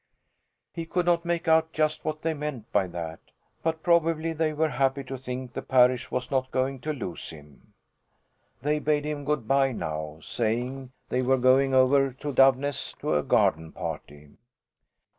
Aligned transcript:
He 0.73 0.87
could 0.87 1.05
not 1.05 1.25
make 1.25 1.47
out 1.47 1.73
just 1.73 2.03
what 2.03 2.23
they 2.23 2.33
meant 2.33 2.71
by 2.71 2.87
that; 2.87 3.19
but 3.61 3.83
probably 3.83 4.33
they 4.33 4.51
were 4.51 4.69
happy 4.69 5.03
to 5.03 5.15
think 5.15 5.53
the 5.53 5.61
parish 5.61 6.09
was 6.09 6.31
not 6.31 6.49
going 6.49 6.79
to 6.79 6.91
lose 6.91 7.29
him. 7.29 7.75
They 8.63 8.79
bade 8.79 9.05
him 9.05 9.25
good 9.25 9.47
bye 9.47 9.73
now, 9.73 10.17
saying 10.19 10.91
they 11.09 11.21
were 11.21 11.37
going 11.37 11.75
over 11.75 12.11
to 12.13 12.33
Doveness 12.33 12.93
to 13.01 13.13
a 13.13 13.21
garden 13.21 13.73
party. 13.73 14.29